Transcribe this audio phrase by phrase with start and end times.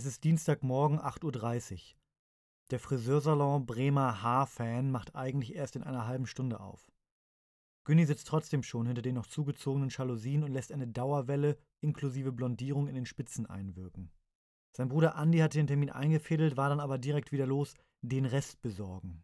[0.00, 1.78] Es ist Dienstagmorgen 8.30 Uhr.
[2.70, 6.90] Der Friseursalon Bremer Haarfan macht eigentlich erst in einer halben Stunde auf.
[7.84, 12.88] Günni sitzt trotzdem schon hinter den noch zugezogenen Jalousien und lässt eine Dauerwelle inklusive Blondierung
[12.88, 14.10] in den Spitzen einwirken.
[14.74, 18.62] Sein Bruder Andy hatte den Termin eingefädelt, war dann aber direkt wieder los, den Rest
[18.62, 19.22] besorgen.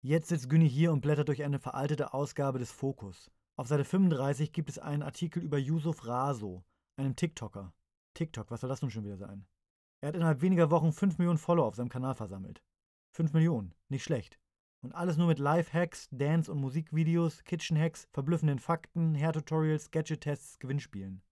[0.00, 3.30] Jetzt sitzt Günni hier und blättert durch eine veraltete Ausgabe des Fokus.
[3.54, 6.64] Auf Seite 35 gibt es einen Artikel über Yusuf Raso,
[6.96, 7.72] einem TikToker.
[8.14, 9.46] TikTok, was soll das nun schon wieder sein?
[10.00, 12.62] Er hat innerhalb weniger Wochen 5 Millionen Follower auf seinem Kanal versammelt.
[13.12, 14.38] 5 Millionen, nicht schlecht.
[14.82, 21.22] Und alles nur mit Live-Hacks, Dance- und Musikvideos, Kitchen-Hacks, verblüffenden Fakten, Hair-Tutorials, Gadget-Tests, Gewinnspielen.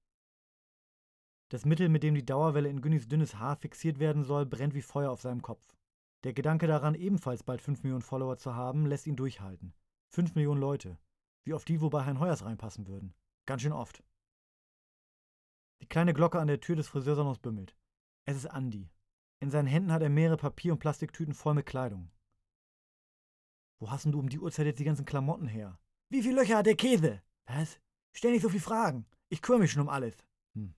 [1.51, 4.83] Das Mittel, mit dem die Dauerwelle in Günnis dünnes Haar fixiert werden soll, brennt wie
[4.83, 5.75] Feuer auf seinem Kopf.
[6.23, 9.75] Der Gedanke daran, ebenfalls bald 5 Millionen Follower zu haben, lässt ihn durchhalten.
[10.11, 10.97] 5 Millionen Leute.
[11.45, 13.15] Wie oft die wobei Hein Heuers reinpassen würden.
[13.47, 14.05] Ganz schön oft.
[15.83, 17.77] Die kleine Glocke an der Tür des Friseursalons bimmelt.
[18.27, 18.91] Es ist Andy.
[19.41, 22.11] In seinen Händen hat er mehrere Papier- und Plastiktüten voll mit Kleidung.
[23.81, 25.79] Wo hast denn du um die Uhrzeit jetzt die ganzen Klamotten her?
[26.11, 27.23] Wie viele Löcher hat der Käse?
[27.47, 27.81] Was?
[28.13, 29.07] Stell nicht so viele Fragen.
[29.31, 30.17] Ich kümmere mich schon um alles.
[30.55, 30.75] Hm.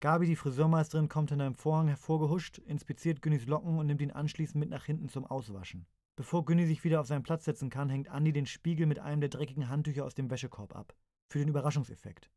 [0.00, 4.58] Gabi, die Friseurmeisterin, kommt hinter einem Vorhang hervorgehuscht, inspiziert Günnis Locken und nimmt ihn anschließend
[4.58, 5.86] mit nach hinten zum Auswaschen.
[6.16, 9.20] Bevor Günni sich wieder auf seinen Platz setzen kann, hängt Andi den Spiegel mit einem
[9.20, 10.96] der dreckigen Handtücher aus dem Wäschekorb ab.
[11.30, 12.32] Für den Überraschungseffekt.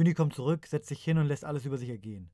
[0.00, 2.30] Günni kommt zurück, setzt sich hin und lässt alles über sich ergehen.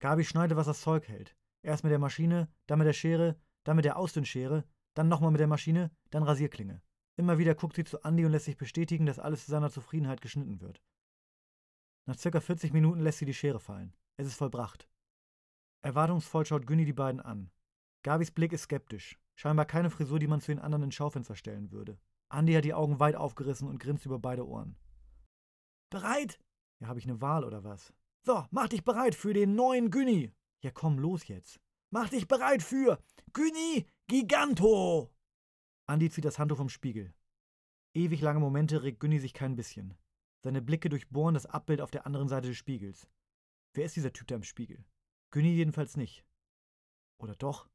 [0.00, 1.36] Gabi schneidet, was das Zeug hält.
[1.60, 5.38] Erst mit der Maschine, dann mit der Schere, dann mit der Ausdünnschere, dann nochmal mit
[5.38, 6.80] der Maschine, dann Rasierklinge.
[7.18, 10.22] Immer wieder guckt sie zu Andi und lässt sich bestätigen, dass alles zu seiner Zufriedenheit
[10.22, 10.82] geschnitten wird.
[12.06, 13.94] Nach circa 40 Minuten lässt sie die Schere fallen.
[14.16, 14.88] Es ist vollbracht.
[15.82, 17.50] Erwartungsvoll schaut Günni die beiden an.
[18.02, 19.20] Gabis Blick ist skeptisch.
[19.34, 21.98] Scheinbar keine Frisur, die man zu den anderen ins Schaufenster stellen würde.
[22.30, 24.78] Andi hat die Augen weit aufgerissen und grinst über beide Ohren.
[25.90, 26.38] Bereit?
[26.80, 27.92] Ja, habe ich eine Wahl oder was?
[28.24, 30.32] So, mach dich bereit für den neuen Günni.
[30.60, 31.60] Ja, komm, los jetzt.
[31.90, 32.98] Mach dich bereit für
[33.32, 35.12] Günni Giganto.
[35.86, 37.14] Andi zieht das Handtuch vom Spiegel.
[37.94, 39.94] Ewig lange Momente regt Günni sich kein bisschen.
[40.42, 43.08] Seine Blicke durchbohren das Abbild auf der anderen Seite des Spiegels.
[43.74, 44.84] Wer ist dieser Typ da im Spiegel?
[45.30, 46.24] Günni jedenfalls nicht.
[47.18, 47.68] Oder doch?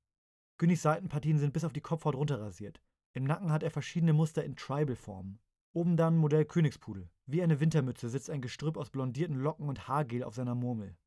[0.58, 2.82] Günnis Seitenpartien sind bis auf die Kopfhaut runterrasiert.
[3.14, 5.40] Im Nacken hat er verschiedene Muster in Tribal-Formen.
[5.74, 7.10] Oben dann Modell Königspudel.
[7.26, 10.98] Wie eine Wintermütze sitzt ein Gestrüpp aus blondierten Locken und Haargel auf seiner Murmel.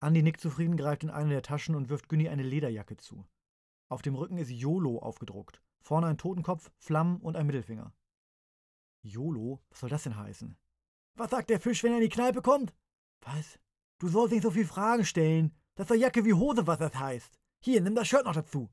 [0.00, 3.26] Andi nickt zufrieden, greift in eine der Taschen und wirft Günni eine Lederjacke zu.
[3.88, 5.60] Auf dem Rücken ist YOLO aufgedruckt.
[5.80, 7.92] Vorne ein Totenkopf, Flammen und ein Mittelfinger.
[9.02, 9.60] YOLO?
[9.70, 10.56] Was soll das denn heißen?
[11.14, 12.74] Was sagt der Fisch, wenn er in die Kneipe kommt?
[13.22, 13.58] Was?
[13.98, 15.52] Du sollst nicht so viel Fragen stellen.
[15.74, 17.40] Das ist doch Jacke wie Hose, was das heißt.
[17.60, 18.70] Hier, nimm das Shirt noch dazu.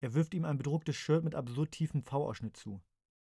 [0.00, 2.80] Er wirft ihm ein bedrucktes Shirt mit absurd tiefem V-Ausschnitt zu.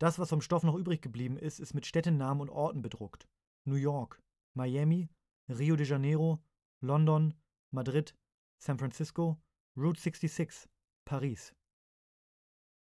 [0.00, 3.28] Das, was vom Stoff noch übrig geblieben ist, ist mit Städtenamen und Orten bedruckt.
[3.66, 4.22] New York,
[4.56, 5.10] Miami,
[5.50, 6.42] Rio de Janeiro,
[6.80, 7.34] London,
[7.70, 8.16] Madrid,
[8.58, 9.38] San Francisco,
[9.76, 10.70] Route 66,
[11.04, 11.54] Paris.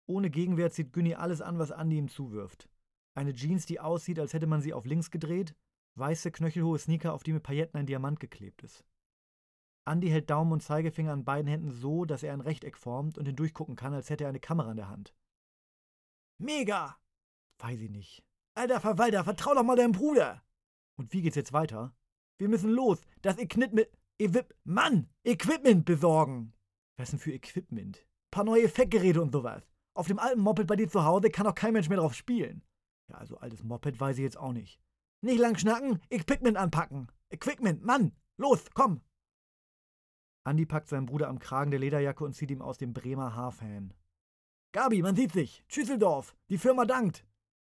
[0.06, 2.70] Ohne Gegenwert zieht Günni alles an, was Andy ihm zuwirft.
[3.16, 5.56] Eine Jeans, die aussieht, als hätte man sie auf links gedreht,
[5.96, 8.84] weiße, knöchelhohe Sneaker, auf die mit Pailletten ein Diamant geklebt ist.
[9.84, 13.26] Andy hält Daumen und Zeigefinger an beiden Händen so, dass er ein Rechteck formt und
[13.26, 15.16] hindurchgucken kann, als hätte er eine Kamera in der Hand.
[16.38, 16.96] Mega!
[17.58, 18.24] Weiß ich nicht.
[18.54, 20.42] Alter Verwalter, vertrau doch mal deinem Bruder.
[20.96, 21.94] Und wie geht's jetzt weiter?
[22.38, 23.00] Wir müssen los.
[23.22, 23.88] Das Equipment.
[24.20, 25.08] Equip Mann!
[25.22, 26.52] Equipment besorgen!
[26.96, 28.04] Was denn für Equipment?
[28.32, 29.62] Paar neue Effektgeräte und sowas.
[29.94, 32.64] Auf dem alten Moped bei dir zu Hause kann doch kein Mensch mehr drauf spielen.
[33.08, 34.80] Ja, also altes Moped weiß ich jetzt auch nicht.
[35.20, 37.06] Nicht lang schnacken, Equipment anpacken.
[37.30, 38.12] Equipment, Mann!
[38.38, 39.02] Los, komm!
[40.44, 43.94] Andi packt seinen Bruder am Kragen der Lederjacke und zieht ihm aus dem Bremer Haarfan.
[44.72, 45.64] Gabi, man sieht sich.
[45.68, 46.36] Tschüsseldorf.
[46.48, 47.24] Die Firma dankt.